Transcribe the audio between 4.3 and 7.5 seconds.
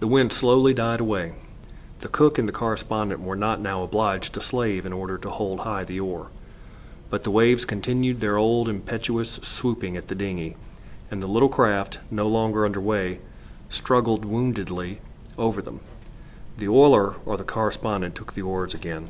to slave in order to hold high the oar. But the